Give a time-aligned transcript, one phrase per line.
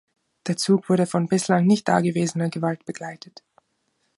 [0.47, 3.43] Der Zug wurde von bislang nicht da gewesener Gewalt begleitet.